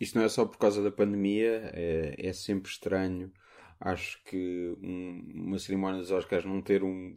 [0.00, 3.32] Isto não é só por causa da pandemia, é, é sempre estranho.
[3.80, 7.14] Acho que um, uma cerimónia dos Oscars não ter um,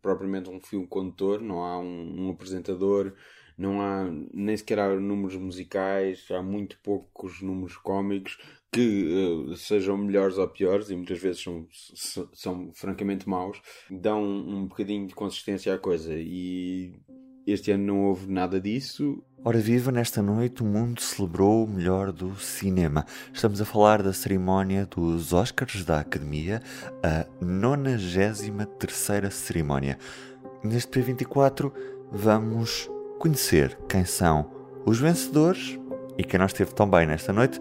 [0.00, 3.14] propriamente um fio condutor, não há um, um apresentador,
[3.56, 8.38] não há nem sequer há números musicais, há muito poucos números cómicos
[8.72, 14.22] que uh, sejam melhores ou piores, e muitas vezes são, são, são francamente maus, dão
[14.22, 16.14] um, um bocadinho de consistência à coisa.
[16.16, 16.94] E
[17.46, 19.22] este ano não houve nada disso.
[19.42, 23.06] Ora viva, nesta noite o mundo celebrou o melhor do cinema.
[23.32, 26.60] Estamos a falar da cerimónia dos Oscars da Academia,
[27.02, 29.96] a 93 cerimónia.
[30.62, 31.72] Neste P24
[32.12, 34.50] vamos conhecer quem são
[34.84, 35.78] os vencedores
[36.18, 37.58] e quem não esteve tão bem nesta noite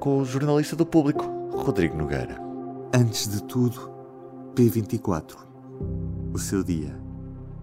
[0.00, 2.36] com o jornalista do público, Rodrigo Nogueira.
[2.92, 3.88] Antes de tudo,
[4.56, 5.36] P24.
[6.34, 6.92] O seu dia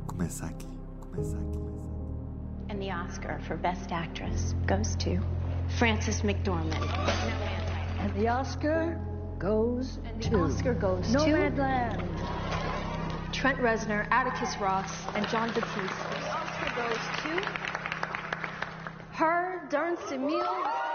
[0.08, 0.68] começa aqui.
[1.02, 1.77] Começa aqui.
[2.78, 5.20] And the Oscar for Best Actress goes to
[5.80, 6.76] Frances McDormand.
[8.00, 9.02] And the Oscar
[9.40, 13.34] goes And the to Oscar goes to Nomadland.
[13.34, 15.74] Trent Reznor, Atticus Ross, and John Batiste.
[15.74, 17.30] The Oscar goes to
[19.14, 20.87] her, Darren Emile.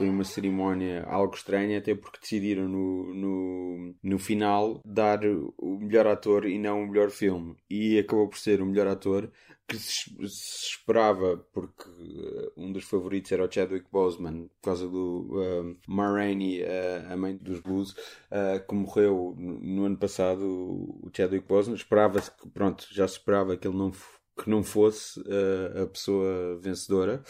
[0.00, 6.06] Foi uma cerimónia algo estranha, até porque decidiram no, no, no final dar o melhor
[6.06, 7.54] ator e não o melhor filme.
[7.68, 9.30] E acabou por ser o melhor ator
[9.68, 14.88] que se, se esperava, porque uh, um dos favoritos era o Chadwick Boseman, por causa
[14.88, 19.98] do uh, Ma Rainey, uh, a mãe dos blues, uh, que morreu no, no ano
[19.98, 21.76] passado, o Chadwick Boseman.
[21.76, 26.58] Esperava-se que, pronto, já se esperava que ele não, que não fosse uh, a pessoa
[26.58, 27.22] vencedora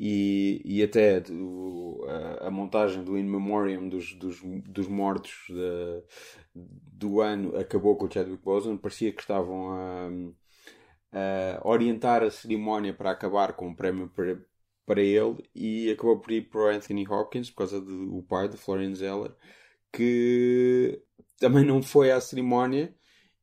[0.00, 6.02] e, e até o- a, a montagem do In Memoriam dos, dos, dos mortos da-
[6.54, 8.78] do ano acabou com o Chadwick Boseman.
[8.78, 10.10] Parecia que estavam a,
[11.12, 14.40] a orientar a cerimónia para acabar com um prémio para,
[14.86, 18.56] para ele e acabou por ir para o Anthony Hopkins por causa do pai, do
[18.56, 19.32] Florian Zeller,
[19.92, 21.02] que
[21.38, 22.94] também não foi à cerimónia.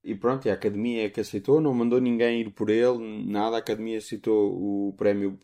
[0.03, 3.57] E pronto, a academia é que aceitou, não mandou ninguém ir por ele, nada.
[3.57, 5.39] A academia aceitou o prémio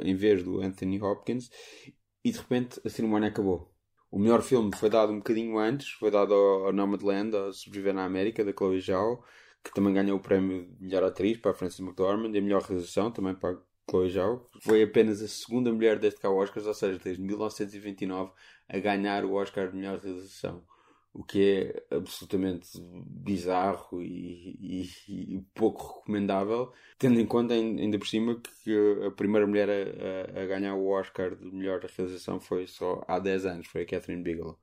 [0.00, 1.50] em vez do Anthony Hopkins
[2.24, 3.72] e de repente a cerimónia acabou.
[4.10, 7.94] O melhor filme foi dado um bocadinho antes, foi dado ao, ao Nomadland, a Sobreviver
[7.94, 9.22] na América, da Chloe Zhao,
[9.62, 12.62] que também ganhou o prémio de melhor atriz para a Frances McDormand e a melhor
[12.62, 13.58] realização também para a
[13.90, 14.48] Chloe Zhao.
[14.62, 18.32] Foi apenas a segunda mulher desde cá ao Oscars, ou seja, desde 1929
[18.68, 20.64] a ganhar o Oscar de melhor realização.
[21.18, 22.68] O que é absolutamente
[23.04, 28.72] bizarro e, e- e pouco recomendável, tendo em conta, ain- ainda por cima, que
[29.04, 33.44] a primeira mulher a, a- ganhar o Oscar de melhor realização foi só há 10
[33.46, 34.60] anos, foi a Catherine Bigelow.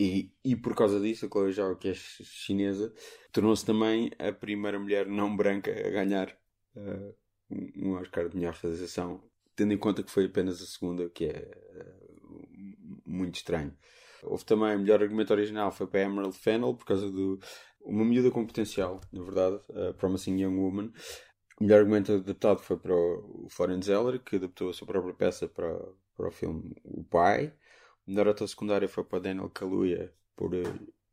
[0.00, 2.92] E, e por causa disso, a Chloe Zhao, que é chi- chinesa,
[3.32, 6.36] tornou-se também a primeira mulher não branca a ganhar
[6.76, 7.14] eh,
[7.76, 9.22] um Oscar de melhor realização,
[9.56, 11.96] tendo em conta que foi apenas a segunda, que é eh,
[13.06, 13.76] muito estranho.
[14.22, 17.38] Houve também melhor argumento original, foi para Emerald Fennell, por causa do.
[17.80, 20.92] Uma miúda com potencial, na verdade, a Promising Young Woman.
[21.60, 25.48] O melhor argumento adaptado foi para o Florian Zeller, que adaptou a sua própria peça
[25.48, 25.76] para,
[26.16, 27.52] para o filme O Pai.
[28.06, 30.62] O melhor ator secundário foi para Daniel Kaluuya, por eh,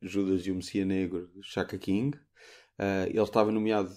[0.02, 2.18] Judas e o Messias Negro, Shaka King.
[2.78, 3.92] Eh, ele estava nomeado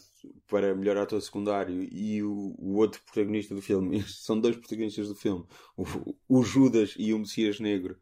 [0.47, 5.15] para melhor ator secundário e o, o outro protagonista do filme, são dois protagonistas do
[5.15, 5.47] filme,
[5.77, 5.85] o,
[6.29, 7.99] o Judas e o Messias Negro,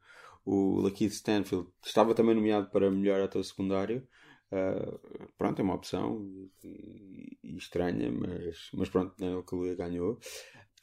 [0.51, 4.05] o Lakeith Stanfield, estava também nomeado para melhor ator secundário.
[4.51, 6.27] Uh, pronto, é uma opção
[6.65, 10.19] e, e estranha, mas, mas pronto, Daniel Kaluuya ganhou.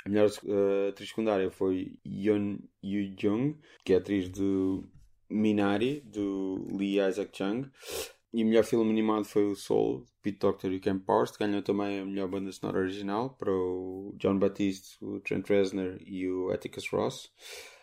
[0.06, 4.90] A melhor uh, atriz secundária foi Yeon Yu Jung, que é atriz do
[5.30, 7.70] Minari, do Lee Isaac Chung.
[8.34, 11.38] E o melhor filme animado foi o Soul, Pete Doctor e Ken Forst.
[11.38, 16.30] Ganhou também a melhor banda sonora original para o John Batiste, o Trent Reznor e
[16.30, 17.34] o Atticus Ross.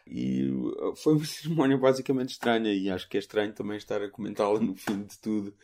[0.07, 4.11] E uh, foi uma cerimónia basicamente estranha e acho que é estranho também estar a
[4.11, 5.55] comentá-la no fim de tudo.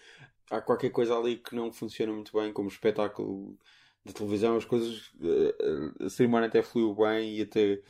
[0.50, 3.56] Há qualquer coisa ali que não funciona muito bem como espetáculo
[4.04, 4.56] de televisão.
[4.56, 5.08] As coisas...
[5.20, 7.82] uh, A cerimónia até fluiu bem e até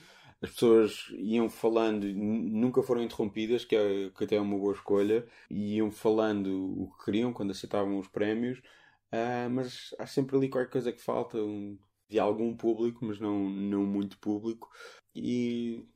[0.42, 5.26] as pessoas iam falando, nunca foram interrompidas, que, é, que até é uma boa escolha,
[5.50, 6.48] e iam falando
[6.82, 8.62] o que queriam quando aceitavam os prémios,
[9.12, 13.48] ah, mas há sempre ali qualquer coisa que falta, um de algum público, mas não,
[13.50, 14.68] não muito público.
[15.14, 15.86] E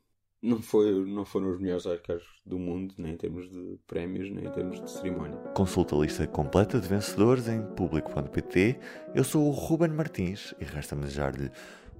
[0.45, 4.45] não, foi, não foram os melhores Oscars do mundo, nem em termos de prémios, nem
[4.45, 5.37] em termos de cerimónia.
[5.55, 8.79] Consulta a lista completa de vencedores em público.pt.
[9.15, 11.51] Eu sou o Ruben Martins e resta-me desejar-lhe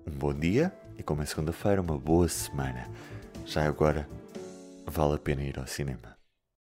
[0.07, 2.87] um bom dia e, como é segunda-feira, uma boa semana.
[3.47, 4.09] Já agora,
[4.87, 6.15] vale a pena ir ao cinema.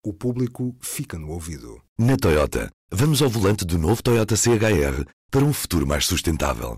[0.05, 1.81] O público fica no ouvido.
[1.97, 6.77] Na Toyota, vamos ao volante do novo Toyota CHR para um futuro mais sustentável.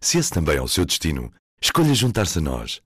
[0.00, 2.85] Se esse também é o seu destino, escolha juntar-se a nós.